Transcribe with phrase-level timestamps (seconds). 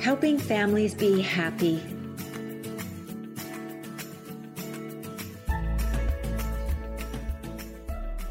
[0.00, 1.82] helping families be happy.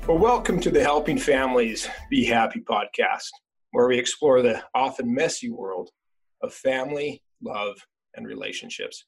[0.08, 3.29] Well, welcome to the Helping Families Be Happy podcast,
[3.69, 5.92] where we explore the often messy world
[6.42, 7.78] of family, love,
[8.15, 9.06] and relationships.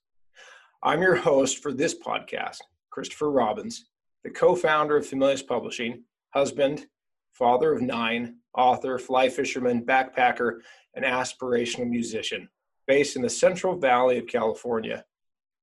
[0.84, 2.58] I'm your host for this podcast,
[2.92, 3.86] Christopher Robbins,
[4.24, 6.04] the co founder of Familius Publishing,
[6.36, 6.86] husband,
[7.32, 10.60] father of nine, author, fly fisherman, backpacker,
[10.94, 12.48] and aspirational musician
[12.92, 15.06] based in the Central Valley of California.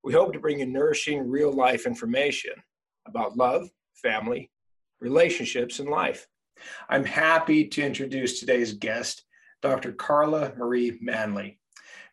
[0.02, 2.52] We hope to bring you nourishing real life information
[3.06, 4.50] about love, family,
[5.02, 6.26] relationships, and life.
[6.88, 9.24] I'm happy to introduce today's guest,
[9.60, 9.92] Dr.
[9.92, 11.60] Carla Marie Manley.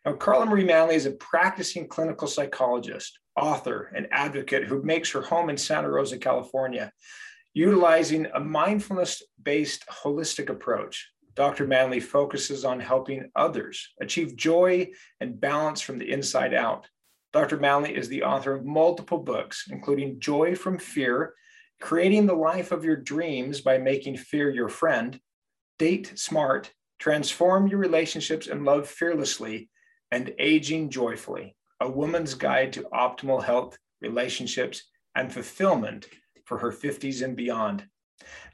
[0.04, 5.22] Now, Carla Marie Manley is a practicing clinical psychologist, author, and advocate who makes her
[5.22, 6.92] home in Santa Rosa, California.
[7.54, 11.66] Utilizing a mindfulness based holistic approach, Dr.
[11.66, 14.88] Manley focuses on helping others achieve joy
[15.20, 16.88] and balance from the inside out.
[17.34, 17.58] Dr.
[17.58, 21.34] Manley is the author of multiple books, including Joy from Fear,
[21.78, 25.20] Creating the Life of Your Dreams by Making Fear Your Friend,
[25.78, 29.68] Date Smart, Transform Your Relationships and Love Fearlessly,
[30.10, 34.84] and Aging Joyfully, a woman's guide to optimal health, relationships,
[35.14, 36.06] and fulfillment
[36.46, 37.86] for her 50s and beyond.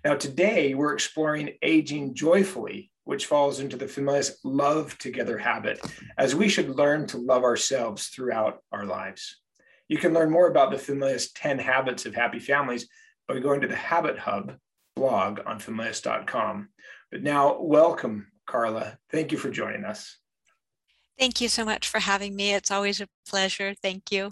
[0.04, 5.80] Now, today we're exploring aging joyfully, which falls into the Familius love together habit,
[6.18, 9.40] as we should learn to love ourselves throughout our lives.
[9.88, 12.88] You can learn more about the Familius 10 habits of happy families
[13.28, 14.56] by going to the Habit Hub
[14.94, 16.68] blog on familius.com.
[17.10, 18.98] But now, welcome, Carla.
[19.10, 20.18] Thank you for joining us.
[21.18, 22.54] Thank you so much for having me.
[22.54, 23.74] It's always a pleasure.
[23.82, 24.30] Thank you.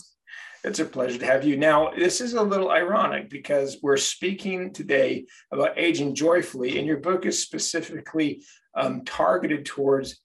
[0.62, 1.56] It's a pleasure to have you.
[1.56, 6.98] Now, this is a little ironic because we're speaking today about aging joyfully, and your
[6.98, 8.42] book is specifically
[8.74, 10.20] um, targeted towards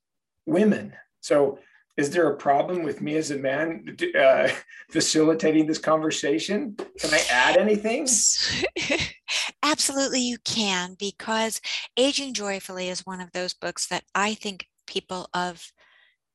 [0.46, 0.94] women.
[1.22, 1.60] So,
[1.96, 4.50] is there a problem with me as a man uh,
[4.92, 6.76] facilitating this conversation?
[7.00, 8.06] Can I add anything?
[9.64, 11.62] Absolutely, you can, because
[11.96, 15.72] Aging Joyfully is one of those books that I think people of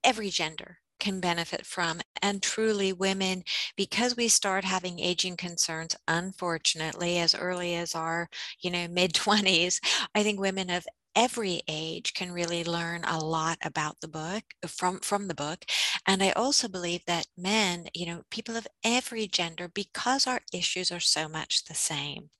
[0.02, 3.42] every gender can benefit from and truly women
[3.76, 8.28] because we start having aging concerns unfortunately as early as our
[8.60, 9.80] you know mid 20s
[10.14, 10.86] i think women of
[11.20, 15.64] every age can really learn a lot about the book uh, from from the book
[16.06, 20.90] and i also believe that men you know people of every gender because our issues
[20.90, 22.30] are so much the same.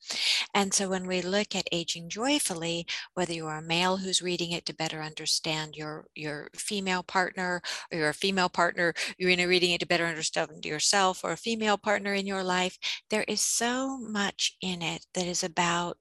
[0.54, 4.52] And so when we look at aging joyfully whether you are a male who's reading
[4.52, 9.48] it to better understand your your female partner or you're a female partner you're in
[9.48, 12.78] reading it to better understand yourself or a female partner in your life
[13.10, 15.98] there is so much in it that is about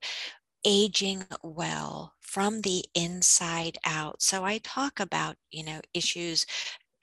[0.66, 4.22] aging well from the inside out.
[4.22, 6.46] So I talk about, you know, issues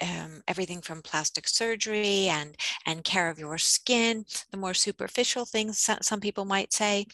[0.03, 5.89] um, everything from plastic surgery and and care of your skin, the more superficial things
[6.01, 7.07] some, people might say,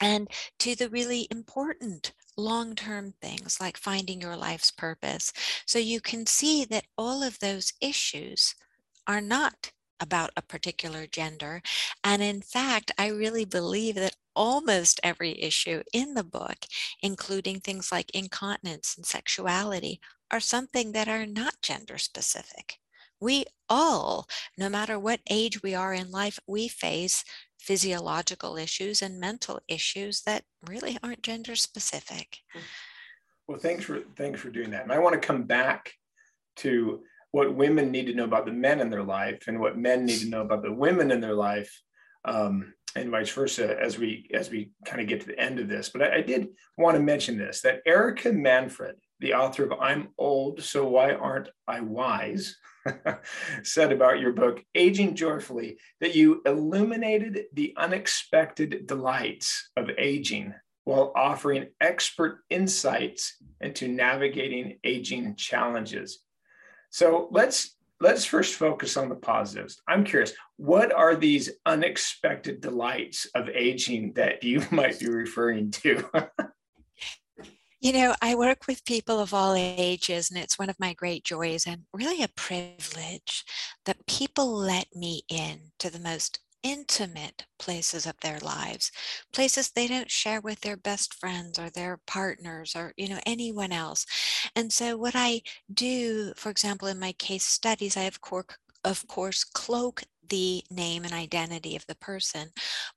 [0.00, 5.32] and to the really important long-term things like finding your life's purpose.
[5.66, 8.54] So you can see that all of those issues
[9.06, 11.62] are not about a particular gender.
[12.02, 16.56] And in fact, I really believe that almost every issue in the book,
[17.00, 22.78] including things like incontinence and sexuality, are something that are not gender specific.
[23.20, 24.26] We all,
[24.58, 27.24] no matter what age we are in life, we face
[27.60, 32.38] physiological issues and mental issues that really aren't gender specific.
[32.52, 32.60] Hmm.
[33.46, 34.82] Well, thanks for thanks for doing that.
[34.82, 35.92] And I want to come back
[36.56, 40.06] to what women need to know about the men in their life and what men
[40.06, 41.82] need to know about the women in their life
[42.24, 45.68] um, and vice versa as we as we kind of get to the end of
[45.68, 45.88] this.
[45.88, 46.48] But I, I did
[46.78, 51.48] want to mention this that erica manfred the author of i'm old so why aren't
[51.66, 52.56] i wise?
[53.62, 61.12] said about your book aging joyfully that you illuminated the unexpected delights of aging while
[61.14, 66.24] offering expert insights into navigating aging challenges
[66.92, 69.80] so let's let's first focus on the positives.
[69.88, 76.04] I'm curious, what are these unexpected delights of aging that you might be referring to?
[77.80, 81.24] you know, I work with people of all ages, and it's one of my great
[81.24, 83.44] joys and really a privilege
[83.86, 88.92] that people let me in to the most intimate places of their lives
[89.32, 93.72] places they don't share with their best friends or their partners or you know anyone
[93.72, 94.06] else
[94.54, 95.40] and so what i
[95.72, 101.04] do for example in my case studies i have cork of course cloak the name
[101.04, 102.48] and identity of the person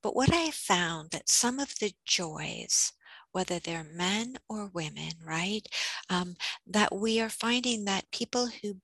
[0.01, 2.94] but what i found that some of the joys
[3.35, 5.67] whether they're men or women, right?
[6.09, 8.77] Um, that we are finding that people who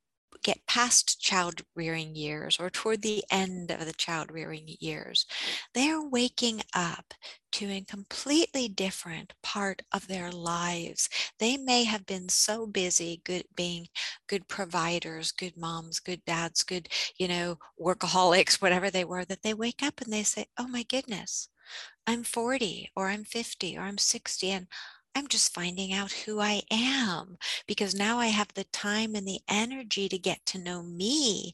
[0.44, 5.25] get past child rearing years or toward the end of the child rearing years,
[5.74, 7.13] they're waking up
[7.54, 11.10] to a completely different part of their lives.
[11.39, 13.88] They may have been so busy good being
[14.28, 16.88] good providers, good moms, good dads, good,
[17.18, 20.83] you know, workaholics, whatever they were, that they wake up and they say, Oh my
[20.83, 21.50] goodness,
[22.07, 24.68] I'm 40 or I'm 50 or I'm 60 and
[25.16, 27.38] I'm just finding out who I am
[27.68, 31.54] because now I have the time and the energy to get to know me.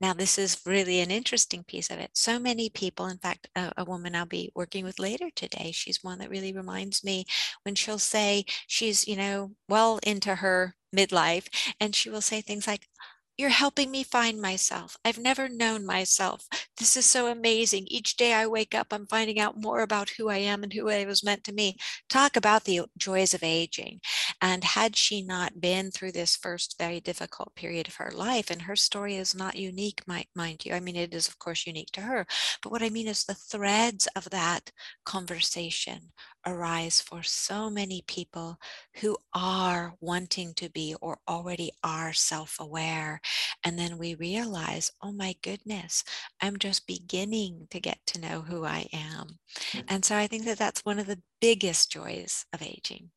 [0.00, 2.10] Now, this is really an interesting piece of it.
[2.14, 6.02] So many people, in fact, a, a, woman I'll be working with later today, she's
[6.02, 7.26] one that really reminds me
[7.62, 11.46] when she'll say she's, you know, well into her midlife,
[11.80, 12.88] and she will say things like,
[13.36, 14.96] you're helping me find myself.
[15.04, 16.46] I've never known myself.
[16.78, 17.86] This is so amazing.
[17.88, 20.88] Each day I wake up, I'm finding out more about who I am and who
[20.88, 21.76] I was meant to be.
[22.08, 24.00] Talk about the joys of aging.
[24.40, 28.62] And had she not been through this first very difficult period of her life, and
[28.62, 30.74] her story is not unique, mind you.
[30.74, 32.26] I mean, it is, of course, unique to her.
[32.62, 34.70] But what I mean is the threads of that
[35.04, 36.12] conversation
[36.46, 38.58] arise for so many people
[39.00, 43.20] who are wanting to be or already are self aware.
[43.64, 46.04] And then we realize, oh my goodness,
[46.40, 49.38] I'm just beginning to get to know who I am.
[49.72, 49.84] Mm.
[49.88, 53.10] And so I think that that's one of the biggest joys of aging.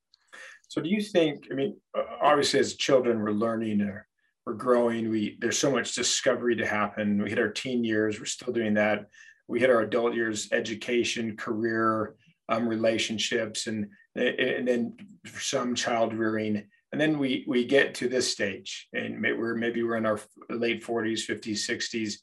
[0.67, 1.77] So, do you think, I mean,
[2.21, 4.07] obviously, as children, we're learning or
[4.45, 7.21] we're growing, we there's so much discovery to happen.
[7.21, 9.05] We hit our teen years, we're still doing that.
[9.47, 12.15] We hit our adult years, education, career,
[12.49, 14.97] um, relationships, and and then
[15.37, 19.97] some child rearing, and then we we get to this stage, and we're maybe we're
[19.97, 20.19] in our
[20.49, 22.13] late 40s, 50s, 60s.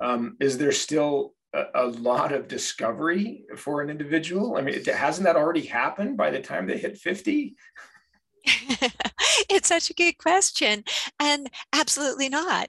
[0.00, 4.56] Um, is there still a, a, lot of discovery for an individual?
[4.56, 7.54] I mean, hasn't that already happened by the time they hit 50?
[9.48, 10.84] it's such a good question.
[11.20, 12.68] And absolutely not.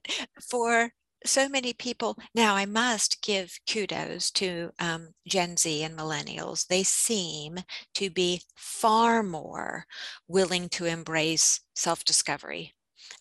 [0.50, 0.92] For
[1.26, 6.68] so many people now i must give kudos to um, gen z and millennials.
[6.68, 7.60] They seem
[7.96, 9.86] to be far more
[10.28, 12.74] willing to embrace self-discovery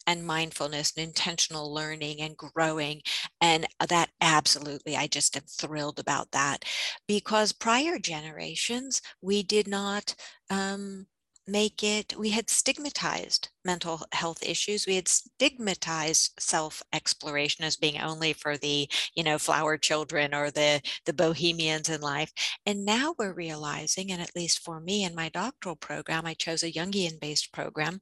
[0.06, 3.02] and mindfulness and intentional learning and growing
[3.40, 6.64] and that absolutely i just am thrilled about that.
[7.06, 10.14] Because prior generations we did not
[10.50, 11.06] um,
[11.46, 14.86] make it, we had stigmatized mental health issues.
[14.86, 20.50] We had stigmatized self exploration as being only for the, you know, flower children or
[20.50, 22.32] the, the bohemians in life.
[22.66, 26.62] And now we're realizing, and at least for me in my doctoral program, I chose
[26.62, 28.00] a Jungian based program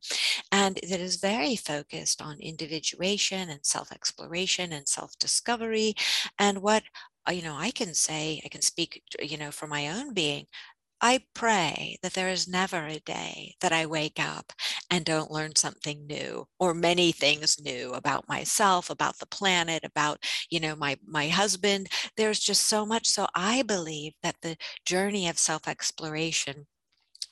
[0.53, 5.95] and that is very focused on individuation and self exploration and self discovery.
[6.39, 6.83] And what
[7.29, 10.47] uh, you know, I can say, I can speak, you know, for my own being.
[11.03, 14.53] I pray that there is never a day that I wake up
[14.91, 20.23] and don't learn something new or many things new about myself, about the planet, about,
[20.51, 21.89] you know, my my husband.
[22.17, 24.57] There's just so much so I believe that the
[24.87, 26.67] journey of self-exploration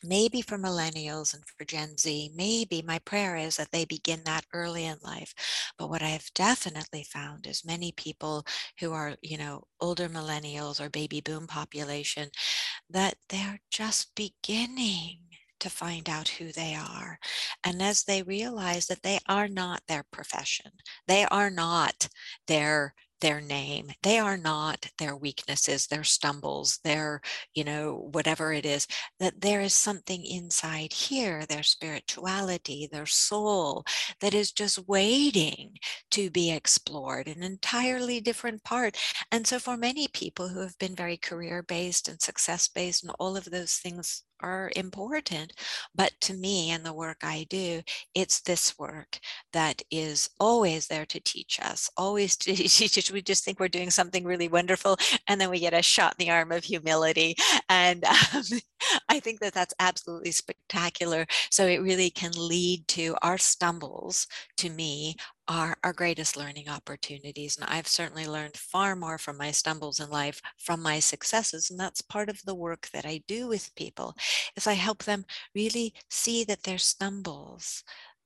[0.02, 4.44] maybe for millennials and for Gen Z, maybe my prayer is that they begin that
[4.52, 5.34] early in life.
[5.76, 8.46] But what I've definitely found is many people
[8.78, 12.28] who are, you know, older millennials or baby boom population,
[12.90, 15.18] that they're just beginning
[15.60, 17.18] to find out who they are.
[17.64, 20.72] And as they realize that they are not their profession,
[21.06, 22.08] they are not
[22.46, 23.90] their their name.
[24.02, 27.20] They are not their weaknesses, their stumbles, their,
[27.54, 28.86] you know, whatever it is,
[29.20, 33.84] that there is something inside here, their spirituality, their soul,
[34.20, 35.76] that is just waiting
[36.12, 38.96] to be explored, an entirely different part.
[39.32, 43.12] And so, for many people who have been very career based and success based, and
[43.18, 45.52] all of those things are important.
[45.94, 47.82] But to me and the work I do,
[48.14, 49.18] it's this work
[49.52, 53.10] that is always there to teach us, always to teach us.
[53.10, 54.96] We just think we're doing something really wonderful,
[55.28, 57.34] and then we get a shot in the arm of humility.
[57.68, 58.04] And
[58.34, 58.42] um,
[59.08, 61.26] I think that that's absolutely spectacular.
[61.50, 64.26] So it really can lead to our stumbles,
[64.58, 65.16] to me,
[65.48, 67.56] are our greatest learning opportunities.
[67.56, 71.70] And I've certainly learned far more from my stumbles in life from my successes.
[71.70, 74.14] And that's part of the work that I do with people
[74.56, 75.24] is I help them
[75.54, 77.82] really see that their stumbles,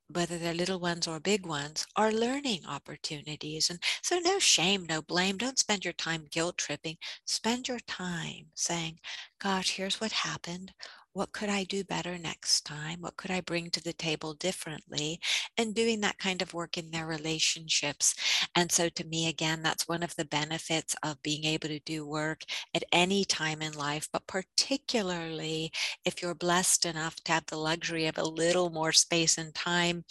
[0.08, 3.70] whether they're little ones or big ones, are learning opportunities.
[3.70, 5.38] And so, no shame, no blame.
[5.38, 6.98] Don't spend your time guilt tripping.
[7.26, 9.00] Spend your time saying,
[9.40, 10.72] Gosh, here's what happened.
[11.14, 13.00] What could I do better next time?
[13.00, 15.20] What could I bring to the table differently?
[15.58, 18.14] And doing that kind of work in their relationships.
[18.54, 22.06] And so, to me, again, that's one of the benefits of being able to do
[22.06, 22.42] work
[22.74, 25.70] at any time in life, but particularly
[26.04, 30.04] if you're blessed enough to have the luxury of a little more space and time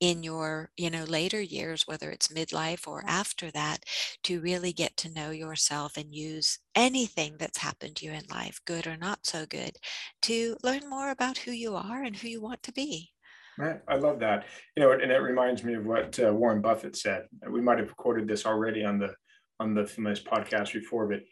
[0.00, 3.84] in your, you know, later years, whether it's midlife or after that,
[4.24, 8.60] to really get to know yourself and use anything that's happened to you in life,
[8.64, 9.76] good or not so good,
[10.22, 13.10] to learn more about who you are and who you want to be.
[13.58, 13.80] Right.
[13.88, 14.46] I love that.
[14.76, 17.24] You know, and it reminds me of what uh, Warren Buffett said.
[17.50, 19.12] We might have quoted this already on the
[19.58, 21.22] on the Familius podcast before, but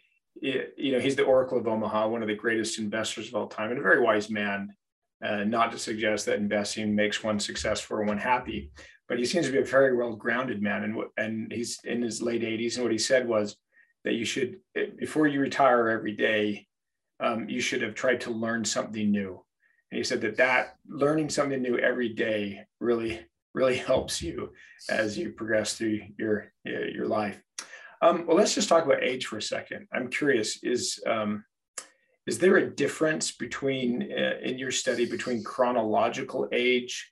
[0.42, 3.46] it, you know, he's the Oracle of Omaha, one of the greatest investors of all
[3.46, 4.74] time, and a very wise man.
[5.24, 8.70] Uh, not to suggest that investing makes one successful or one happy,
[9.08, 10.82] but he seems to be a very well grounded man.
[10.82, 13.56] And and he's in his late 80s, and what he said was
[14.06, 14.60] that you should,
[14.98, 16.68] before you retire every day,
[17.18, 19.42] um, you should have tried to learn something new.
[19.90, 23.20] And he said that that learning something new every day really,
[23.52, 24.52] really helps you
[24.88, 27.42] as you progress through your your life.
[28.00, 29.88] Um, well, let's just talk about age for a second.
[29.92, 31.44] I'm curious: is um,
[32.28, 37.10] is there a difference between uh, in your study between chronological age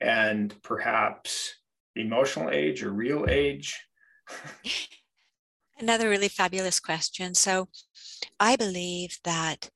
[0.00, 1.54] and perhaps
[1.96, 3.80] emotional age or real age?
[5.78, 7.34] Another really fabulous question.
[7.34, 7.68] So,
[8.40, 9.70] I believe that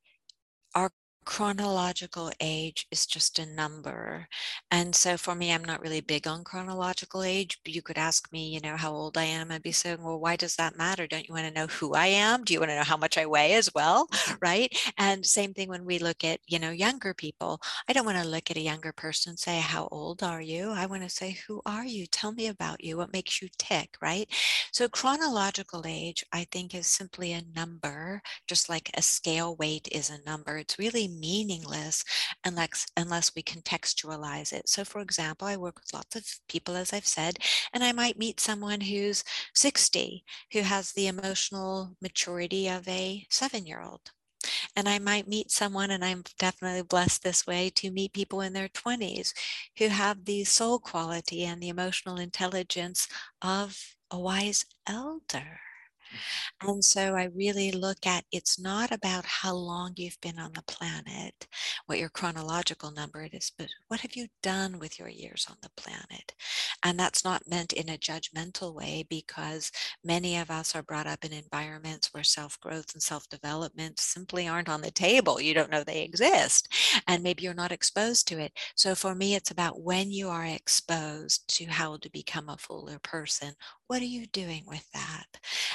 [1.28, 4.26] chronological age is just a number.
[4.70, 7.58] And so for me, I'm not really big on chronological age.
[7.62, 9.52] But you could ask me, you know, how old I am.
[9.52, 11.06] I'd be saying, well, why does that matter?
[11.06, 12.44] Don't you want to know who I am?
[12.44, 14.06] Do you want to know how much I weigh as well?
[14.06, 14.34] Mm-hmm.
[14.48, 14.74] Right.
[14.96, 17.60] And same thing when we look at, you know, younger people.
[17.88, 20.70] I don't want to look at a younger person and say, how old are you?
[20.70, 22.06] I want to say, who are you?
[22.06, 22.96] Tell me about you.
[22.96, 23.96] What makes you tick?
[24.00, 24.28] Right.
[24.72, 30.08] So chronological age, I think, is simply a number, just like a scale weight is
[30.08, 30.56] a number.
[30.56, 32.04] It's really meaningless
[32.44, 34.68] unless unless we contextualize it.
[34.68, 37.38] So for example, I work with lots of people, as I've said,
[37.72, 44.10] and I might meet someone who's 60 who has the emotional maturity of a seven-year-old.
[44.76, 48.52] And I might meet someone, and I'm definitely blessed this way to meet people in
[48.52, 49.32] their 20s
[49.78, 53.08] who have the soul quality and the emotional intelligence
[53.42, 55.60] of a wise elder.
[56.62, 60.62] And so I really look at it's not about how long you've been on the
[60.62, 61.46] planet,
[61.86, 65.56] what your chronological number it is, but what have you done with your years on
[65.62, 66.34] the planet?
[66.84, 69.70] And that's not meant in a judgmental way because
[70.04, 74.48] many of us are brought up in environments where self growth and self development simply
[74.48, 75.40] aren't on the table.
[75.40, 76.68] You don't know they exist.
[77.06, 78.52] And maybe you're not exposed to it.
[78.74, 82.98] So for me, it's about when you are exposed to how to become a fuller
[82.98, 83.54] person,
[83.86, 85.26] what are you doing with that?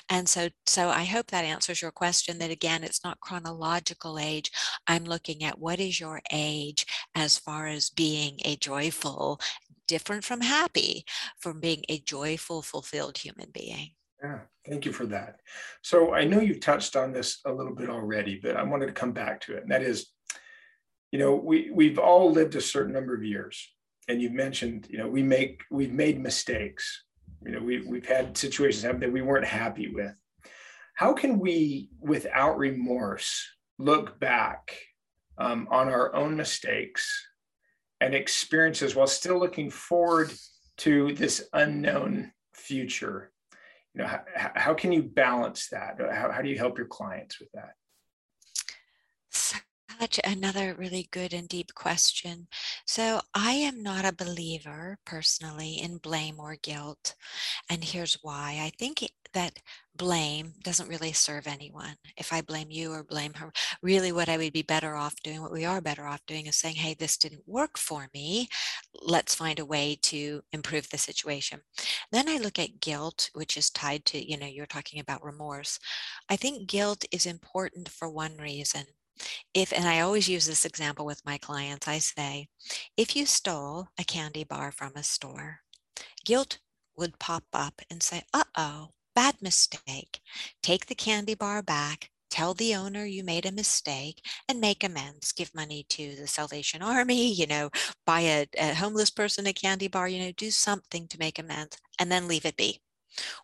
[0.09, 4.51] And so so I hope that answers your question that again, it's not chronological age.
[4.87, 9.39] I'm looking at what is your age as far as being a joyful,
[9.87, 11.05] different from happy,
[11.39, 13.91] from being a joyful, fulfilled human being.
[14.23, 15.41] Yeah, thank you for that.
[15.81, 18.93] So I know you've touched on this a little bit already, but I wanted to
[18.93, 19.63] come back to it.
[19.63, 20.07] And that is,
[21.11, 23.69] you know, we we've all lived a certain number of years.
[24.07, 27.03] And you've mentioned, you know, we make we've made mistakes.
[27.45, 30.15] You know, we we've had situations happen that we weren't happy with
[30.95, 34.77] how can we, without remorse, look back
[35.37, 37.27] um, on our own mistakes
[37.99, 40.31] and experiences while still looking forward
[40.77, 43.31] to this unknown future?
[43.95, 45.99] You know, how, how can you balance that?
[45.99, 47.73] How, how do you help your clients with that?
[50.03, 52.49] Such another really good and deep question.
[52.85, 57.15] So, I am not a believer personally in blame or guilt.
[57.69, 59.59] And here's why I think that
[59.95, 61.95] blame doesn't really serve anyone.
[62.17, 65.41] If I blame you or blame her, really what I would be better off doing,
[65.41, 68.49] what we are better off doing is saying, hey, this didn't work for me.
[69.03, 71.61] Let's find a way to improve the situation.
[72.11, 75.79] Then I look at guilt, which is tied to, you know, you're talking about remorse.
[76.29, 78.85] I think guilt is important for one reason.
[79.53, 82.47] If, and I always use this example with my clients, I say,
[82.97, 85.61] if you stole a candy bar from a store,
[86.25, 86.59] guilt
[86.97, 90.21] would pop up and say, uh oh, Bad mistake.
[90.63, 95.31] Take the candy bar back, tell the owner you made a mistake and make amends
[95.31, 97.69] give money to the salvation army you know
[98.07, 101.77] buy a, a, homeless person a candy bar you know do something to make amends
[101.99, 102.81] and then leave it be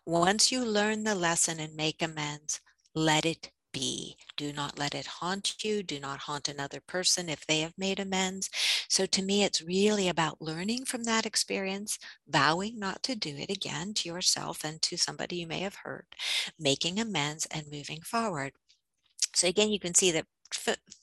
[0.04, 2.60] once you learn the lesson and make amends
[2.96, 4.16] let it be.
[4.36, 5.82] Do not let it haunt you.
[5.82, 8.50] Do not haunt another person if they have made amends.
[8.88, 11.98] So to me, it's really about learning from that experience,
[12.28, 16.14] vowing not to do it again to yourself and to somebody you may have hurt,
[16.58, 18.52] making amends and moving forward.
[19.34, 20.26] So again, you can see that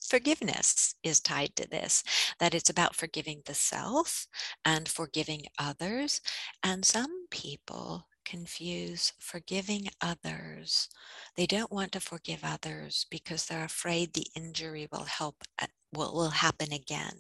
[0.02, 2.04] forgiveness is tied to this,
[2.40, 4.28] that it's about forgiving the self
[4.66, 6.22] and forgiving others.
[6.64, 10.90] And some people confuse forgiving others.
[11.36, 16.14] They don't want to forgive others because they're afraid the injury will help uh, will,
[16.14, 17.14] will happen again.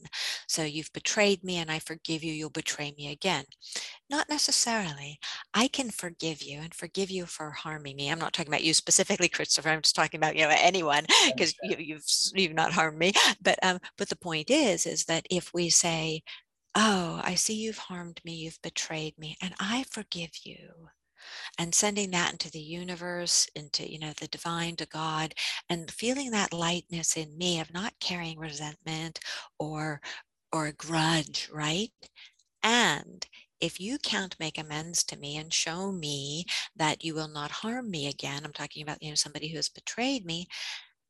[0.47, 3.45] So you've betrayed me and I forgive you, you'll betray me again.
[4.09, 5.19] Not necessarily.
[5.53, 8.09] I can forgive you and forgive you for harming me.
[8.09, 9.69] I'm not talking about you specifically, Christopher.
[9.69, 13.13] I'm just talking about you know anyone because you, have you've, you've not harmed me.
[13.41, 16.23] But um, but the point is is that if we say,
[16.77, 20.89] "Oh, I see you've harmed me, you've betrayed me, and I forgive you,"
[21.57, 25.35] and sending that into the universe into you know the divine to god
[25.69, 29.19] and feeling that lightness in me of not carrying resentment
[29.59, 30.01] or
[30.53, 31.93] or a grudge right?
[32.63, 33.25] And
[33.61, 37.89] if you can't make amends to me and show me that you will not harm
[37.91, 40.47] me again i'm talking about you know somebody who has betrayed me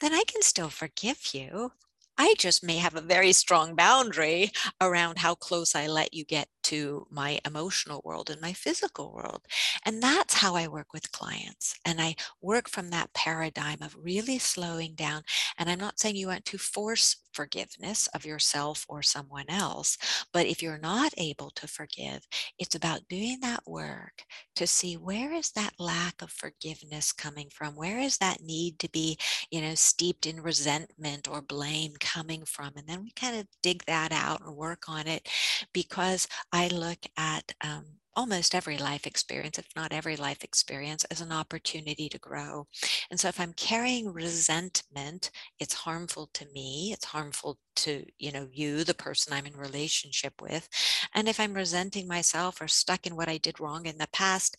[0.02, 1.72] then i can still forgive you
[2.18, 6.50] I just may have a very strong boundary around how close I let you get
[6.68, 9.42] to my emotional world and my physical world.
[9.86, 11.76] And that's how I work with clients.
[11.86, 15.24] And I work from that paradigm of really slowing down.
[15.58, 19.98] And I'm not saying you want to force forgiveness of yourself or someone else.
[20.34, 24.24] But if you're not able to forgive, it's about doing that work
[24.56, 27.76] to see where is that lack of forgiveness coming from?
[27.76, 29.18] Where is that need to be,
[29.52, 32.72] you know, steeped in resentment or blame coming from?
[32.76, 35.30] And then we kind of dig that out and work on it
[35.74, 37.86] because I look at um,
[38.16, 42.66] almost every life experience, if not every life experience, as an opportunity to grow.
[43.12, 48.48] And so if I'm carrying resentment, it's harmful to me, it's harmful to, you know,
[48.52, 50.68] you, the person I'm in relationship with.
[51.14, 54.58] And if I'm resenting myself or stuck in what I did wrong in the past,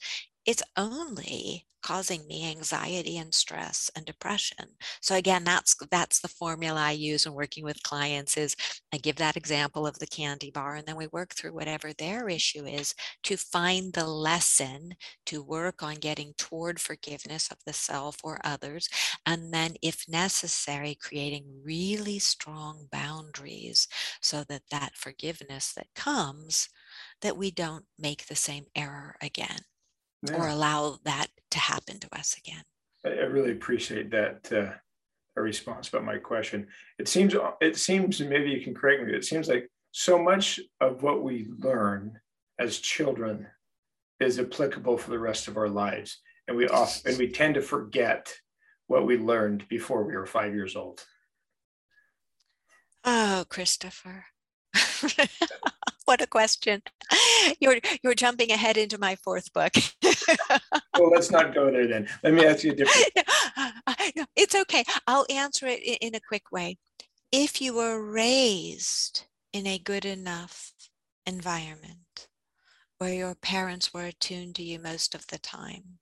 [0.49, 4.67] it's only causing me anxiety and stress and depression.
[5.03, 8.57] So again that's that's the formula i use when working with clients is
[8.93, 12.29] i give that example of the candy bar and then we work through whatever their
[12.29, 14.93] issue is to find the lesson
[15.27, 18.89] to work on getting toward forgiveness of the self or others
[19.27, 23.87] and then if necessary creating really strong boundaries
[24.21, 26.69] so that that forgiveness that comes
[27.21, 29.61] that we don't make the same error again
[30.23, 30.37] yeah.
[30.37, 32.63] or allow that to happen to us again.
[33.05, 34.73] I, really appreciate that uh,
[35.41, 36.67] response about my question.
[36.99, 39.15] It seems it seems maybe you can correct me.
[39.15, 42.19] It seems like so much of what we learn
[42.59, 43.47] as children
[44.21, 47.63] is applicable for the rest of our lives, and we often and we tend to
[47.63, 48.35] forget
[48.89, 51.05] what we learned before we were five years old.
[53.05, 54.27] Oh, Christopher.
[56.09, 56.83] what a question.
[57.61, 59.73] You're you're jumping ahead into my fourth book.
[60.99, 62.09] well, let's not go there then.
[62.23, 63.11] Let me ask you a different.
[64.17, 64.85] No, It's okay.
[65.07, 66.79] I'll answer it in a quick way.
[67.31, 70.73] If you were raised in a good enough
[71.27, 72.29] environment
[72.99, 75.99] where your parents were attuned to you most of the time,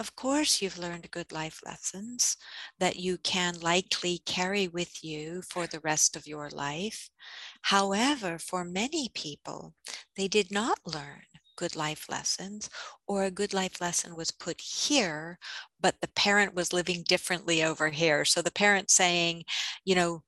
[0.00, 2.36] of course, you've learned good life lessons
[2.80, 7.10] that you can likely carry with you for the rest of your life.
[7.62, 9.74] However, for many people,
[10.16, 11.22] they did not learn
[11.56, 12.70] good life lessons,
[13.06, 15.38] or a good life lesson was put here,
[15.80, 18.24] but the parent was living differently over here.
[18.24, 19.44] So the parent saying,
[19.84, 20.22] you know,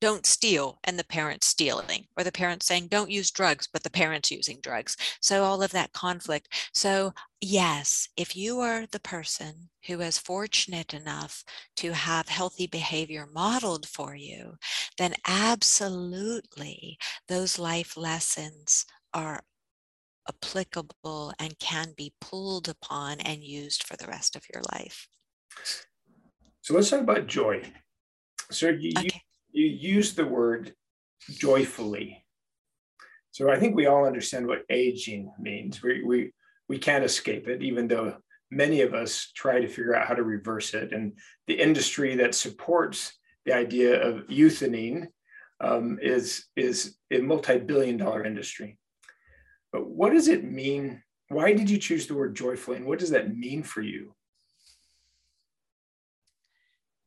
[0.00, 3.90] don't steal and the parents stealing or the parents saying don't use drugs but the
[3.90, 4.96] parents using drugs.
[5.20, 6.48] So all of that conflict.
[6.72, 11.44] So yes if you are the person who is fortunate enough
[11.76, 14.56] to have healthy behavior modeled for you
[14.98, 18.84] then absolutely those life lessons
[19.14, 19.40] are
[20.28, 25.08] applicable and can be pulled upon and used for the rest of your life.
[26.62, 27.62] So let's talk about joy.
[28.50, 30.74] So you, okay you use the word
[31.30, 32.24] joyfully.
[33.32, 35.82] So I think we all understand what aging means.
[35.82, 36.32] We, we,
[36.68, 38.16] we can't escape it, even though
[38.50, 40.92] many of us try to figure out how to reverse it.
[40.92, 41.12] And
[41.46, 43.12] the industry that supports
[43.44, 45.06] the idea of youthening
[45.60, 48.78] um, is, is a multi-billion dollar industry.
[49.72, 51.02] But what does it mean?
[51.28, 52.78] Why did you choose the word joyfully?
[52.78, 54.14] And what does that mean for you?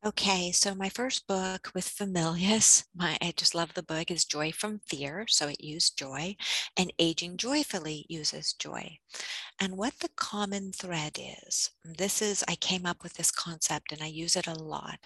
[0.06, 4.52] Okay, so my first book with Familius, my I just love the book, is Joy
[4.52, 5.26] from Fear.
[5.30, 6.36] So it used joy,
[6.76, 8.98] and Aging Joyfully uses joy.
[9.60, 14.02] And what the common thread is, this is, I came up with this concept and
[14.04, 15.00] I use it a lot,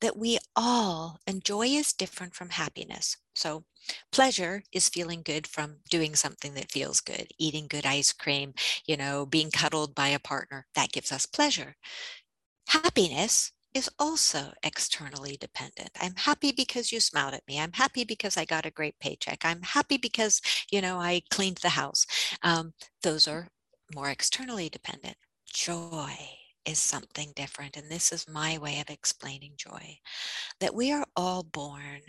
[0.00, 3.16] that we all, and joy is different from happiness.
[3.34, 3.64] So
[4.12, 8.54] pleasure is feeling good from doing something that feels good, eating good ice cream,
[8.86, 11.76] you know, being cuddled by a partner, that gives us pleasure.
[12.68, 15.90] Happiness is also externally dependent.
[16.00, 17.60] I'm happy because you smiled at me.
[17.60, 19.44] I'm happy because I got a great paycheck.
[19.44, 22.06] I'm happy because, you know, I cleaned the house.
[22.42, 23.48] Um, those are
[23.94, 25.18] more externally dependent.
[25.52, 26.16] Joy
[26.64, 27.76] is something different.
[27.76, 29.98] And this is my way of explaining joy
[30.58, 32.00] that we are all born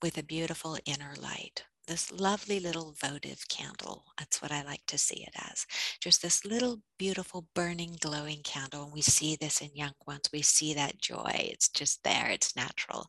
[0.00, 4.04] with a beautiful inner light this lovely little votive candle.
[4.18, 5.66] That's what I like to see it as.
[6.00, 8.84] Just this little beautiful burning, glowing candle.
[8.84, 10.30] And we see this in young ones.
[10.32, 11.32] We see that joy.
[11.34, 13.08] It's just there, it's natural.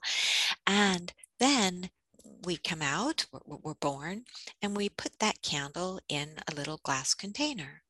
[0.66, 1.90] And then
[2.46, 4.24] we come out, we're, we're born,
[4.62, 7.84] and we put that candle in a little glass container.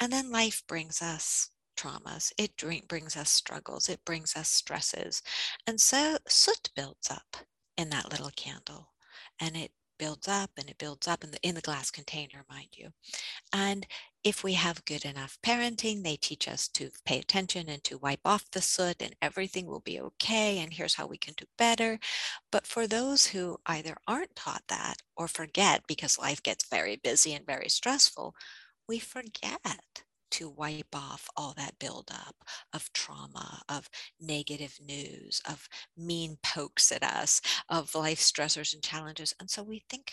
[0.00, 2.56] And then life brings us traumas, it
[2.88, 5.22] brings us struggles, it brings us stresses.
[5.66, 7.36] And so soot builds up
[7.76, 8.88] in that little candle
[9.40, 12.68] and it builds up and it builds up in the in the glass container mind
[12.76, 12.90] you.
[13.52, 13.86] And
[14.24, 18.20] if we have good enough parenting they teach us to pay attention and to wipe
[18.24, 21.98] off the soot and everything will be okay and here's how we can do better.
[22.50, 27.34] But for those who either aren't taught that or forget because life gets very busy
[27.34, 28.34] and very stressful
[28.88, 30.02] we forget
[30.34, 32.34] to wipe off all that buildup
[32.72, 33.88] of trauma, of
[34.20, 39.32] negative news, of mean pokes at us, of life stressors and challenges.
[39.38, 40.12] And so we think,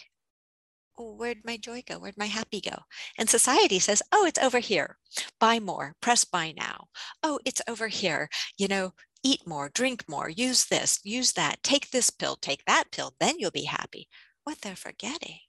[1.00, 1.98] oh, where'd my joy go?
[1.98, 2.78] Where'd my happy go?
[3.18, 4.98] And society says, oh, it's over here.
[5.40, 6.86] Buy more, press buy now.
[7.24, 8.30] Oh, it's over here.
[8.60, 12.86] You know, eat more, drink more, use this, use that, take this pill, take that
[12.92, 14.08] pill, then you'll be happy.
[14.44, 15.40] What they're forgetting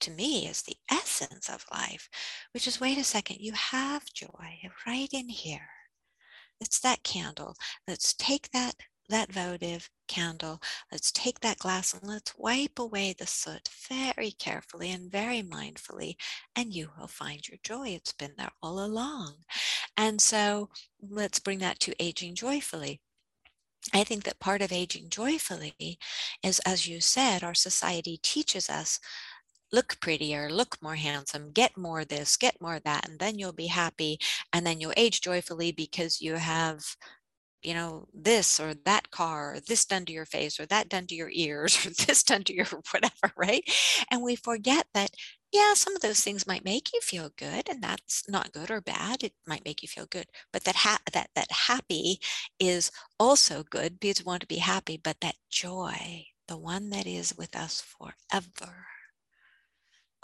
[0.00, 2.08] to me is the essence of life,
[2.52, 5.68] which is wait a second, you have joy right in here.
[6.60, 7.56] It's that candle.
[7.86, 8.74] Let's take that
[9.10, 10.62] that votive candle.
[10.90, 16.14] Let's take that glass and let's wipe away the soot very carefully and very mindfully,
[16.56, 17.88] and you will find your joy.
[17.88, 19.34] It's been there all along.
[19.96, 23.00] And so let's bring that to aging joyfully.
[23.92, 25.98] I think that part of aging joyfully
[26.42, 29.00] is, as you said, our society teaches us
[29.72, 33.68] look prettier, look more handsome, get more this, get more that, and then you'll be
[33.68, 34.18] happy.
[34.52, 36.96] And then you'll age joyfully because you have,
[37.62, 41.06] you know, this or that car, or this done to your face, or that done
[41.08, 43.64] to your ears, or this done to your whatever, right?
[44.10, 45.10] And we forget that,
[45.52, 48.80] yeah, some of those things might make you feel good, and that's not good or
[48.80, 49.22] bad.
[49.24, 52.20] It might make you feel good, but that ha- that that happy
[52.58, 54.98] is also good because we want to be happy.
[55.02, 58.86] But that joy, the one that is with us forever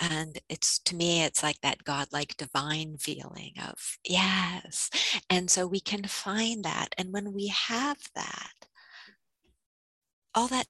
[0.00, 4.90] and it's to me it's like that godlike divine feeling of yes
[5.30, 8.66] and so we can find that and when we have that
[10.35, 10.66] all that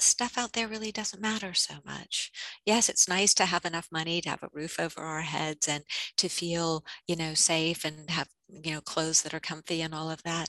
[0.00, 2.32] stuff out there really doesn't matter so much.
[2.64, 5.84] Yes, it's nice to have enough money to have a roof over our heads and
[6.16, 10.10] to feel, you know, safe and have, you know, clothes that are comfy and all
[10.10, 10.48] of that.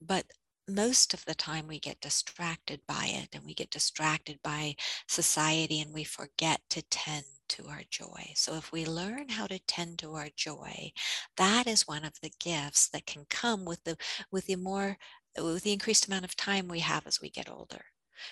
[0.00, 0.24] But
[0.68, 4.76] most of the time we get distracted by it and we get distracted by
[5.08, 8.32] society and we forget to tend to our joy.
[8.34, 10.92] So if we learn how to tend to our joy,
[11.36, 13.96] that is one of the gifts that can come with the
[14.30, 14.96] with the more
[15.38, 17.84] with the increased amount of time we have as we get older.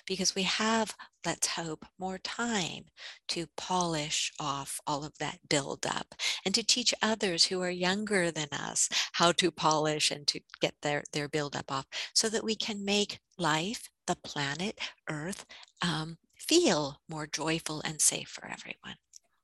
[0.07, 0.94] Because we have,
[1.27, 2.85] let's hope, more time
[3.29, 8.48] to polish off all of that buildup and to teach others who are younger than
[8.53, 12.85] us how to polish and to get their, their buildup off so that we can
[12.85, 14.79] make life, the planet,
[15.11, 15.44] Earth,
[15.83, 18.96] um, feel more joyful and safe for everyone.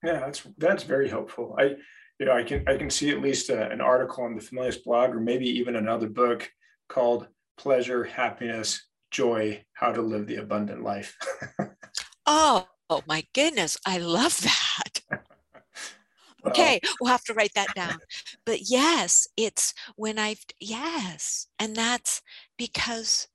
[0.03, 1.57] Yeah, that's that's very helpful.
[1.59, 1.77] I
[2.19, 4.83] you know I can I can see at least a, an article on the Familius
[4.83, 6.51] blog or maybe even another book
[6.89, 11.17] called Pleasure, Happiness, Joy: How to Live the Abundant Life.
[12.27, 15.01] oh, oh my goodness, I love that.
[15.11, 17.99] well, okay, we'll have to write that down.
[18.45, 22.23] But yes, it's when I've yes, and that's
[22.57, 23.29] because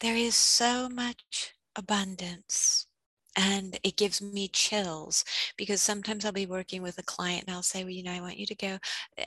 [0.00, 2.86] there is so much abundance
[3.36, 5.24] and it gives me chills
[5.56, 8.20] because sometimes I'll be working with a client and I'll say, well, you know, I
[8.20, 8.78] want you to go.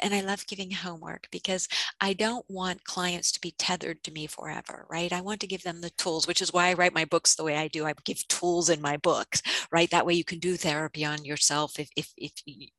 [0.02, 1.68] And I love giving homework because
[2.00, 5.12] I don't want clients to be tethered to me forever, right?
[5.12, 7.44] I want to give them the tools, which is why I write my books the
[7.44, 7.86] way I do.
[7.86, 9.90] I give tools in my books, right?
[9.90, 12.34] That way you can do therapy on yourself if, if, if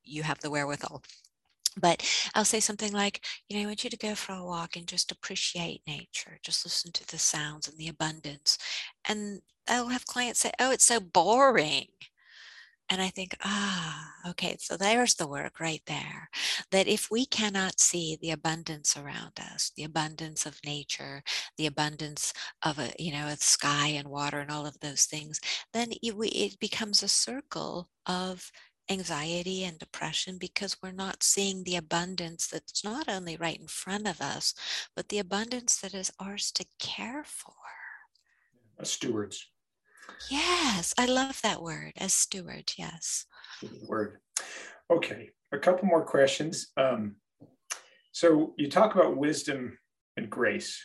[0.05, 1.03] you have the wherewithal.
[1.79, 4.77] But I'll say something like, you know, I want you to go for a walk
[4.77, 8.57] and just appreciate nature, just listen to the sounds and the abundance.
[9.07, 11.87] And I'll have clients say, oh, it's so boring.
[12.89, 16.31] And I think, ah, okay, so there's the work right there.
[16.71, 21.23] That if we cannot see the abundance around us, the abundance of nature,
[21.59, 22.33] the abundance
[22.65, 25.41] of a, you know, sky and water and all of those things,
[25.73, 28.53] then it, it becomes a circle of
[28.89, 34.07] anxiety and depression because we're not seeing the abundance that's not only right in front
[34.07, 34.55] of us,
[34.95, 37.53] but the abundance that is ours to care for.
[38.85, 39.49] Stewards.
[40.31, 42.73] Yes, I love that word, as steward.
[42.77, 43.27] Yes.
[43.87, 44.19] Word.
[44.91, 46.69] Okay, a couple more questions.
[46.77, 47.17] Um,
[48.13, 49.79] so you talk about wisdom
[50.17, 50.83] and grace.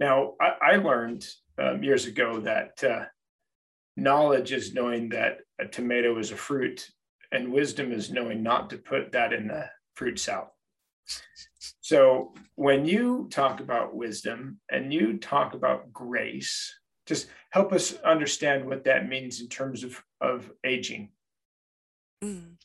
[0.00, 1.26] Now, I, I learned
[1.58, 3.04] um, years ago that uh,
[3.96, 6.88] knowledge is knowing that a tomato is a fruit,
[7.32, 10.48] and wisdom is knowing not to put that in the fruit salad.
[11.80, 16.74] So when you talk about wisdom and you talk about grace,
[17.06, 21.10] just help us understand what that means in terms of, of aging.
[22.22, 22.56] Mm.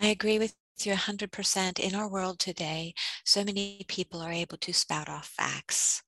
[0.00, 1.78] I agree with you 100%.
[1.78, 6.02] In our world today, so many people are able to spout off facts.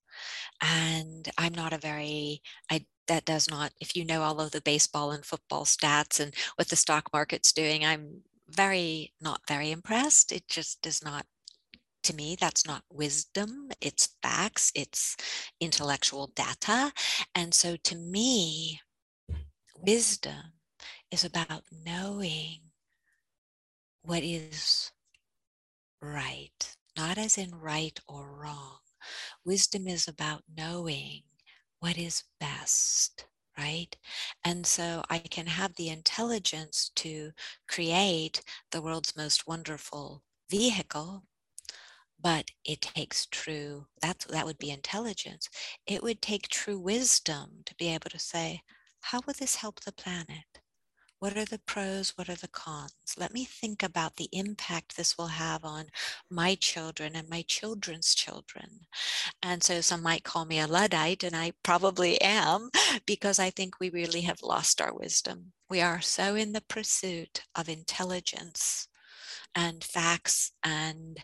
[0.60, 4.60] And I'm not a very, I that does not, if you know all of the
[4.60, 10.30] baseball and football stats and what the stock market's doing, I'm very, not very impressed.
[10.30, 11.26] It just does not
[12.04, 15.16] to me, that's not wisdom, it's facts, it's
[15.60, 16.92] intellectual data.
[17.34, 18.80] And so to me,
[19.76, 20.54] wisdom
[21.10, 22.60] is about knowing
[24.02, 24.92] what is
[26.00, 28.78] right, not as in right or wrong.
[29.44, 31.22] Wisdom is about knowing
[31.80, 33.26] what is best
[33.58, 33.96] right?
[34.44, 37.32] And so I can have the intelligence to
[37.68, 41.24] create the world's most wonderful vehicle,
[42.22, 45.48] but it takes true that's that would be intelligence.
[45.86, 48.62] It would take true wisdom to be able to say
[49.02, 50.60] how will this help the planet?
[51.20, 52.16] What are the pros?
[52.16, 53.14] What are the cons?
[53.18, 55.86] Let me think about the impact this will have on
[56.30, 58.86] my children and my children's children.
[59.42, 62.70] And so some might call me a luddite and i probably am
[63.06, 65.52] because i think we really have lost our wisdom.
[65.68, 68.88] We are so in the pursuit of intelligence
[69.54, 71.18] and facts and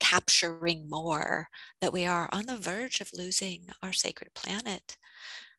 [0.00, 1.48] capturing more,
[1.80, 4.96] that we are on the verge of losing our sacred planet.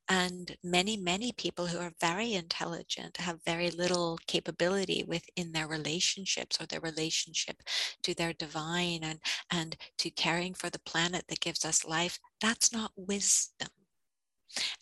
[0.09, 6.59] And many, many people who are very intelligent have very little capability within their relationships
[6.59, 7.61] or their relationship
[8.03, 12.19] to their divine and, and to caring for the planet that gives us life.
[12.41, 13.69] That's not wisdom.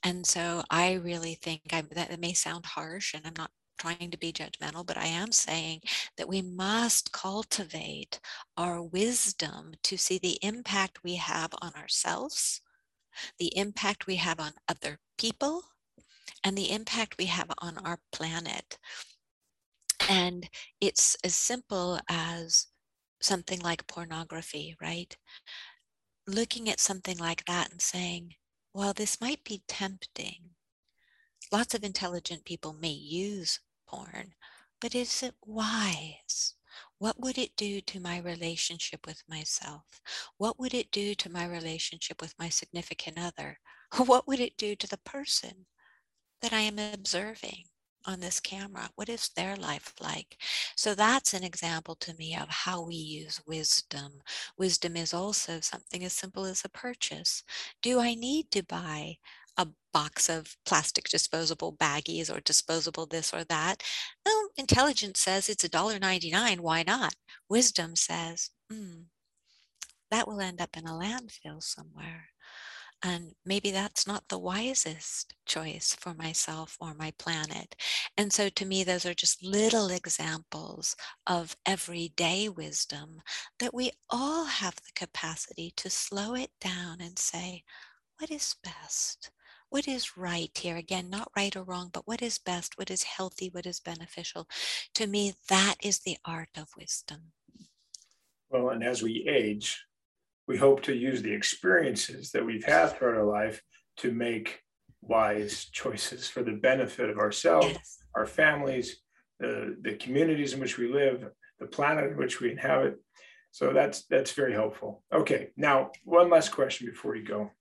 [0.02, 4.18] And so I really think I, that may sound harsh, and I'm not trying to
[4.18, 5.82] be judgmental, but I am saying
[6.18, 8.20] that we must cultivate
[8.58, 12.62] our wisdom to see the impact we have on ourselves,
[13.39, 15.63] the impact we have on other people,
[16.44, 18.78] and the impact we have on our planet.
[20.08, 20.48] And
[20.80, 22.68] it's as simple as
[23.22, 25.15] something like pornography, right?
[26.28, 28.36] Looking at something like that and saying,
[28.74, 30.52] well, this might be tempting.
[31.52, 34.34] Lots of intelligent people may use porn,
[34.82, 36.56] but is it wise?
[36.99, 40.02] What would it do to my relationship with myself?
[40.38, 43.60] What would it do to my relationship with my significant other?
[43.97, 45.65] What would it do to the person
[46.41, 47.65] that I am observing
[48.06, 48.89] on this camera?
[48.95, 50.38] What is their life like?
[50.75, 54.21] So that's an example to me of how we use wisdom.
[54.58, 57.43] Wisdom is also something as simple as a purchase.
[57.82, 59.17] Do I need to buy
[59.60, 63.84] a box of plastic disposable baggies or disposable this or that.
[64.26, 66.62] Well, intelligence says it's $1.99.
[66.62, 67.15] Why not?
[67.50, 69.02] Wisdom says, hmm,
[70.10, 72.30] that will end up in a landfill somewhere.
[73.04, 77.76] And maybe that's not the wisest choice for myself or my planet.
[78.17, 80.95] And so to me, those are just little examples
[81.26, 83.22] of everyday wisdom
[83.60, 87.63] that we all have the capacity to slow it down and say,
[88.19, 89.32] what is best?
[89.69, 90.77] What is right here?
[90.77, 94.47] Again not right or wrong but what is best what is healthy what is beneficial?
[94.95, 97.32] To me that is the art of wisdom.
[98.49, 99.84] Well and as we age
[100.47, 103.62] we hope to use the experiences that we've had throughout our life
[103.97, 104.62] to make
[105.01, 107.97] wise choices for the benefit of ourselves yes.
[108.15, 108.97] our families
[109.39, 111.29] the, the communities in which we live
[111.60, 112.99] the planet in which we inhabit.
[113.51, 115.03] So that's that's very helpful.
[115.13, 117.51] Okay now one last question before you go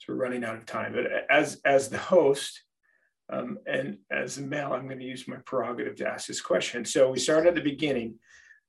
[0.00, 0.92] so we're running out of time.
[0.92, 2.62] But as as the host
[3.28, 6.84] um, and as a male, I'm going to use my prerogative to ask this question.
[6.84, 8.18] So we start at the beginning.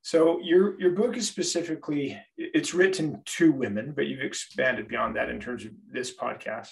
[0.02, 5.30] So your your book is specifically it's written to women, but you've expanded beyond that
[5.30, 6.70] in terms of this podcast.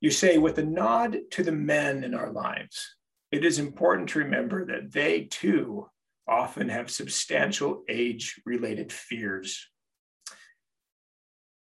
[0.00, 2.96] You say with a nod to the men in our lives,
[3.32, 5.88] it is important to remember that they too
[6.28, 9.66] often have substantial age related fears.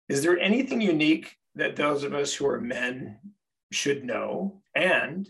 [0.09, 3.19] Is there anything unique that those of us who are men
[3.71, 4.61] should know?
[4.75, 5.27] And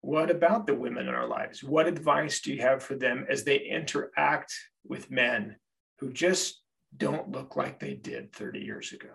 [0.00, 1.64] what about the women in our lives?
[1.64, 4.54] What advice do you have for them as they interact
[4.86, 5.56] with men
[5.98, 6.62] who just
[6.96, 9.08] don't look like they did 30 years ago?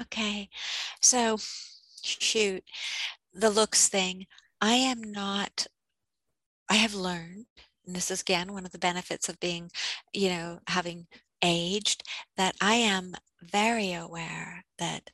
[0.00, 0.48] Okay.
[1.00, 1.38] So,
[2.02, 2.62] shoot,
[3.32, 4.26] the looks thing.
[4.60, 5.66] I am not,
[6.70, 7.46] I have learned,
[7.86, 9.70] and this is again one of the benefits of being,
[10.12, 11.06] you know, having
[11.42, 12.04] aged,
[12.36, 15.10] that I am very aware that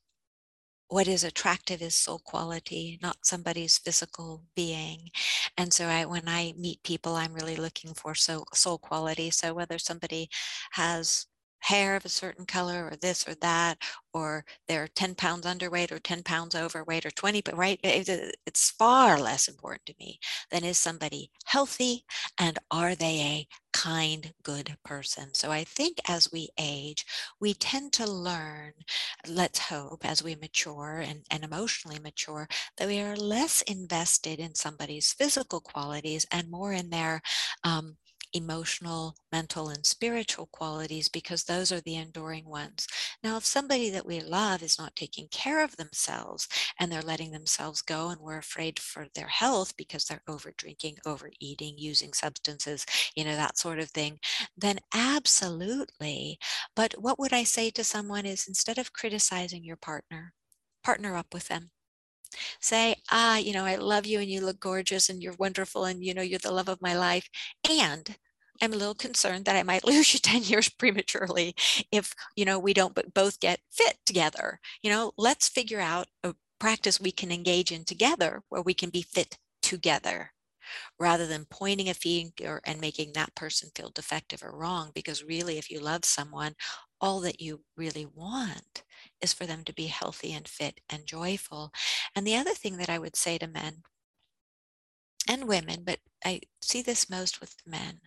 [0.89, 5.11] what is attractive is soul quality, not somebody's physical being.
[5.59, 9.31] And so I, when I meet people, I'm really looking for soul, soul quality.
[9.31, 10.31] So whether somebody
[10.73, 11.27] has
[11.61, 13.79] hair of a certain color or this or that
[14.13, 19.19] or they're 10 pounds underweight or 10 pounds overweight or 20 but right it's far
[19.19, 20.19] less important to me
[20.51, 22.05] than is somebody healthy
[22.39, 25.29] and are they a kind good person.
[25.33, 27.05] So i think as we age
[27.41, 28.73] we tend to learn
[29.29, 34.55] let's hope as we mature and, and emotionally mature that we are less invested in
[34.55, 37.21] somebody's physical qualities and more in their
[37.65, 37.97] um,
[38.33, 42.87] emotional, mental, and spiritual qualities because those are the enduring ones.
[43.23, 47.31] Now, if somebody that we love is not taking care of themselves and they're letting
[47.33, 52.85] themselves go and we're afraid for their health because they're over drinking, overeating, using substances,
[53.15, 54.19] you know, that sort of thing,
[54.57, 56.39] then absolutely.
[56.77, 60.35] But what would I say to someone is instead of criticizing your partner,
[60.83, 61.71] partner up with them
[62.61, 66.05] say ah you know i love you and you look gorgeous and you're wonderful and
[66.05, 67.29] you know you're the love of my life
[67.69, 68.17] and
[68.63, 71.55] i'm a little concerned that i might lose you 10 years prematurely
[71.93, 74.61] if you know we don't both get fit together.
[74.83, 78.91] You know let's figure out a practice we can engage in together where we can
[78.91, 80.33] be fit together
[80.99, 85.59] rather than pointing a finger and making that person feel defective or wrong because really
[85.59, 86.55] if you love someone
[87.01, 88.83] all that you really want
[89.21, 91.73] is for them to be healthy and fit and joyful.
[92.15, 93.83] And the other thing that I would say to men
[95.29, 98.01] and women, but I see this most with men,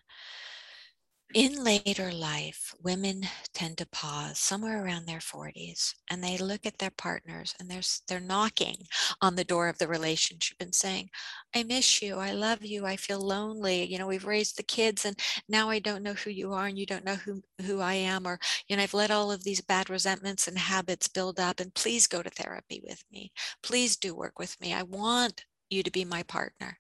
[1.34, 6.78] in later life, women tend to pause somewhere around their 40s and they look at
[6.78, 8.76] their partners and they're, they're knocking
[9.22, 11.10] on the door of the relationship and saying,
[11.56, 12.18] I miss you.
[12.18, 12.86] I love you.
[12.86, 13.86] I feel lonely.
[13.86, 15.18] You know, we've raised the kids and
[15.48, 18.28] now I don't know who you are and you don't know who, who I am.
[18.28, 21.74] Or, you know, I've let all of these bad resentments and habits build up and
[21.74, 23.32] please go to therapy with me.
[23.64, 24.74] Please do work with me.
[24.74, 26.78] I want you to be my partner.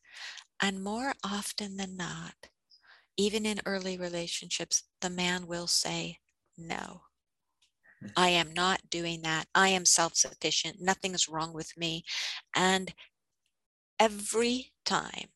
[0.62, 2.34] And more often than not,
[3.18, 6.20] even in early relationships, the man will say,
[6.58, 7.04] No,
[8.02, 8.08] hmm.
[8.16, 9.48] I am not doing that.
[9.54, 10.82] I am self sufficient.
[10.82, 12.04] Nothing's wrong with me.
[12.56, 12.94] And
[14.00, 15.30] every time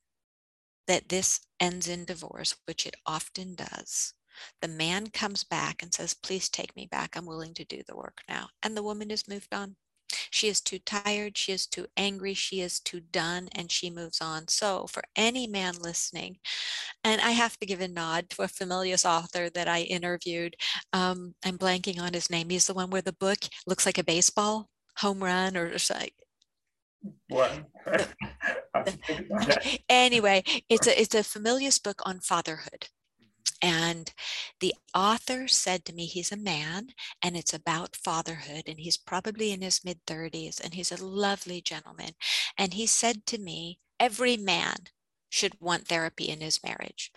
[0.87, 4.13] that this ends in divorce, which it often does,
[4.61, 7.15] the man comes back and says, Please take me back.
[7.15, 8.49] I'm willing to do the work now.
[8.63, 9.75] And the woman has moved on.
[10.35, 14.19] She is too tired, she is too angry, she is too done, and she moves
[14.19, 14.49] on.
[14.49, 16.39] So, for any man listening,
[17.05, 20.57] and I have to give a nod to a Familius author that I interviewed.
[20.91, 22.49] Um, I'm blanking on his name.
[22.49, 24.67] He's the one where the book looks like a baseball
[24.97, 26.15] home run or, like
[27.29, 27.63] what?
[29.89, 32.89] anyway, it's a it's a Familius book on fatherhood.
[33.61, 34.13] And
[34.59, 36.89] the author said to me, he's a man
[37.21, 41.61] and it's about fatherhood, and he's probably in his mid 30s, and he's a lovely
[41.61, 42.11] gentleman.
[42.57, 44.75] And he said to me, every man
[45.29, 47.11] should want therapy in his marriage.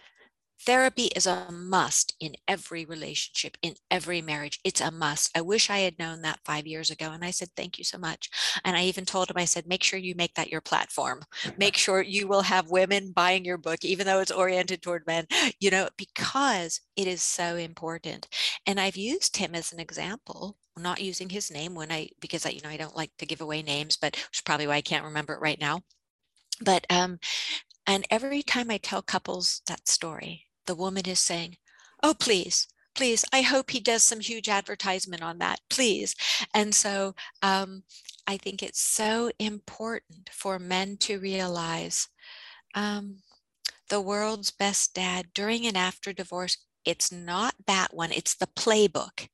[0.67, 4.61] Therapy is a must in every relationship, in every marriage.
[4.65, 5.37] It's a must.
[5.37, 7.11] I wish I had known that five years ago.
[7.13, 8.31] And I said, Thank you so much.
[8.65, 11.23] And I even told him, I said, Make sure you make that your platform.
[11.57, 15.27] Make sure you will have women buying your book, even though it's oriented toward men,
[15.61, 18.29] you know, because it is so important.
[18.67, 22.51] And I've used him as an example not using his name when I because I
[22.51, 25.05] you know I don't like to give away names, but which probably why I can't
[25.05, 25.83] remember it right now.
[26.61, 27.19] But um,
[27.87, 31.57] and every time I tell couples that story, the woman is saying,
[32.01, 36.15] Oh, please, please, I hope he does some huge advertisement on that, please.
[36.55, 37.83] And so um,
[38.29, 42.07] I think it's so important for men to realize
[42.77, 43.17] um,
[43.89, 46.59] the world's best dad during and after divorce.
[46.85, 49.29] It's not that one, it's the playbook.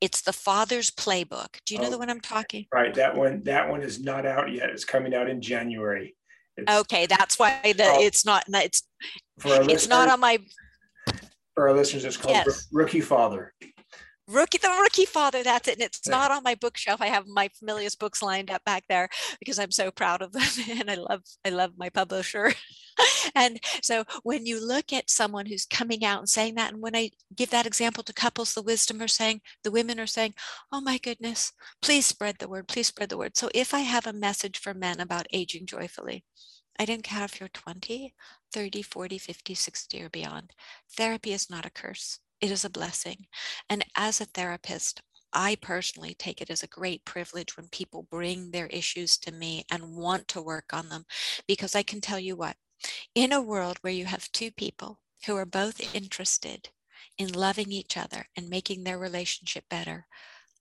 [0.00, 1.58] It's the father's playbook.
[1.66, 2.66] Do you know oh, the one I'm talking?
[2.72, 2.94] Right.
[2.94, 4.70] That one, that one is not out yet.
[4.70, 6.14] It's coming out in January.
[6.56, 8.44] It's, okay, that's why the, oh, it's not.
[8.48, 8.84] It's
[9.44, 10.38] it's not on my
[11.54, 12.68] for our listeners, it's called yes.
[12.72, 13.52] Rookie Father.
[14.26, 15.42] Rookie, the Rookie Father.
[15.42, 15.74] That's it.
[15.74, 17.02] And it's not on my bookshelf.
[17.02, 19.08] I have my Familius books lined up back there
[19.38, 22.52] because I'm so proud of them, and I love, I love my publisher.
[23.34, 26.96] and so when you look at someone who's coming out and saying that, and when
[26.96, 30.34] I give that example to couples, the wisdom are saying, the women are saying,
[30.72, 31.52] "Oh my goodness,
[31.82, 32.66] please spread the word.
[32.66, 36.24] Please spread the word." So if I have a message for men about aging joyfully,
[36.78, 38.14] I don't care if you're 20,
[38.52, 40.52] 30, 40, 50, 60, or beyond.
[40.96, 43.26] Therapy is not a curse, it is a blessing.
[43.68, 45.00] And as a therapist,
[45.32, 49.64] I personally take it as a great privilege when people bring their issues to me
[49.70, 51.04] and want to work on them
[51.48, 52.56] because I can tell you what,
[53.14, 56.68] in a world where you have two people who are both interested
[57.18, 60.06] in loving each other and making their relationship better,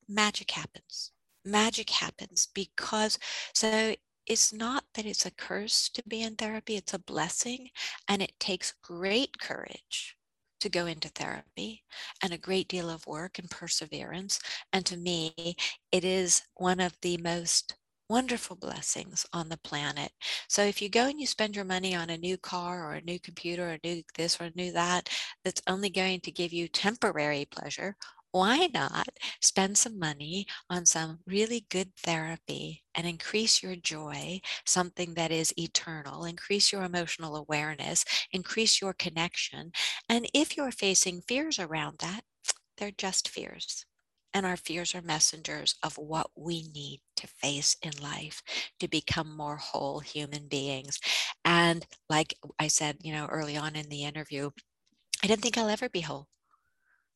[0.07, 1.11] magic happens.
[1.45, 3.19] Magic happens because
[3.53, 3.95] so
[4.27, 7.69] it's not that it's a curse to be in therapy, it's a blessing,
[8.07, 10.15] and it takes great courage
[10.59, 11.83] to go into therapy
[12.21, 14.39] and a great deal of work and perseverance.
[14.71, 15.55] And to me,
[15.91, 17.75] it is one of the most
[18.09, 20.11] wonderful blessings on the planet.
[20.47, 23.01] So if you go and you spend your money on a new car or a
[23.01, 25.09] new computer or a new this or a new that,
[25.43, 27.95] that's only going to give you temporary pleasure
[28.33, 29.07] why not
[29.41, 35.53] spend some money on some really good therapy and increase your joy, something that is
[35.57, 38.03] eternal, increase your emotional awareness,
[38.33, 39.71] increase your connection.
[40.09, 42.25] And if you're facing fears around that,
[42.77, 43.85] they're just fears.
[44.35, 48.41] And our fears are messengers of what we need to face in life
[48.79, 50.99] to become more whole human beings.
[51.45, 54.49] And like I said, you know, early on in the interview,
[55.23, 56.27] I didn't think I'll ever be whole.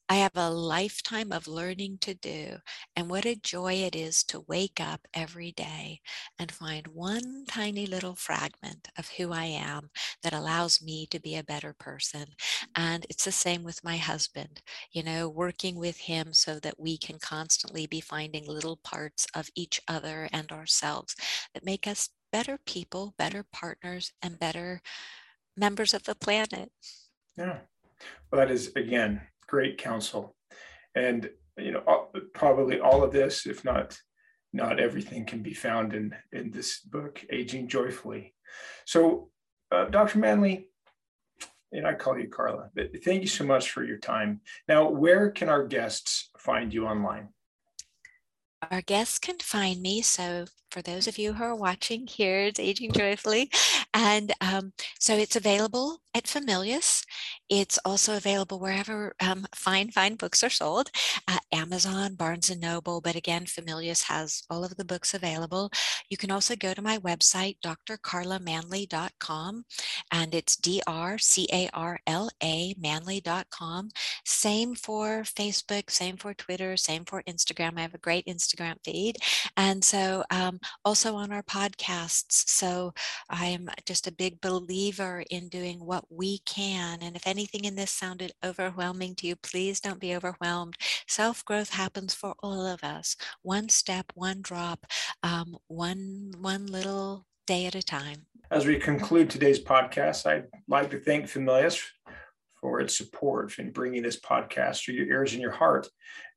[0.10, 2.58] I have a lifetime of learning to do.
[2.96, 6.00] And what a joy it is to wake up every day
[6.40, 9.90] and find one tiny little fragment of who I am
[10.24, 12.28] that allows me to be a better person.
[12.76, 14.62] And it's the same with my husband,
[14.94, 19.50] you know, working with him so that we can constantly be finding little parts of
[19.56, 21.16] each other and ourselves
[21.54, 24.82] that make us better people, better partners, and better
[25.58, 26.72] members of the planet.
[27.38, 27.60] Yeah.
[28.32, 30.36] Well, that is, again, great counsel.
[30.96, 33.98] And, you know, probably all of this, if not
[34.54, 38.34] not everything can be found in in this book aging joyfully
[38.86, 39.30] so
[39.72, 40.68] uh, dr manley
[41.72, 45.30] and i call you carla but thank you so much for your time now where
[45.30, 47.30] can our guests find you online
[48.72, 50.02] our guests can find me.
[50.02, 53.50] So, for those of you who are watching, here's Aging Joyfully.
[53.94, 57.06] And um, so it's available at Familius.
[57.48, 60.90] It's also available wherever um, fine, fine books are sold
[61.28, 63.02] uh, Amazon, Barnes and Noble.
[63.02, 65.70] But again, Familius has all of the books available.
[66.10, 69.66] You can also go to my website, drcarlamanley.com,
[70.12, 73.90] and it's D R C A R L A manley.com.
[74.26, 77.78] Same for Facebook, same for Twitter, same for Instagram.
[77.78, 79.18] I have a great Instagram feed.
[79.56, 82.50] And so um, also on our podcasts.
[82.50, 82.94] So
[83.30, 87.00] I am just a big believer in doing what we can.
[87.02, 90.76] And if anything in this sounded overwhelming to you, please don't be overwhelmed.
[91.08, 94.86] Self growth happens for all of us, one step, one drop,
[95.24, 98.26] um, one one little day at a time.
[98.52, 101.84] As we conclude today's podcast, I'd like to thank Familius
[102.60, 105.88] for its support in bringing this podcast to your ears and your heart.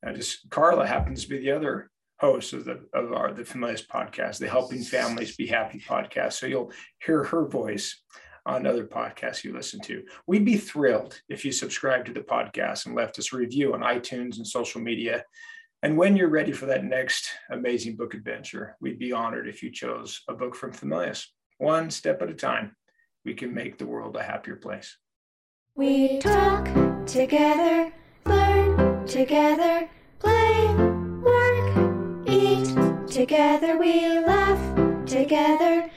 [0.02, 3.86] And just Carla happens to be the other host of the of our the Familius
[3.86, 6.34] podcast, the Helping Families Be Happy podcast.
[6.34, 6.72] So you'll
[7.04, 8.02] hear her voice
[8.47, 10.03] on other podcasts you listen to.
[10.26, 13.80] We'd be thrilled if you subscribe to the podcast and left us a review on
[13.80, 15.24] iTunes and social media.
[15.82, 19.70] And when you're ready for that next amazing book adventure, we'd be honored if you
[19.70, 21.26] chose a book from Familius.
[21.59, 22.76] One step at a time,
[23.24, 24.97] we can make the world a happier place.
[25.74, 26.68] We talk
[27.07, 27.93] together,
[28.26, 29.88] learn together,
[30.18, 30.74] play,
[31.22, 32.76] work, eat
[33.11, 35.91] together, we laugh together,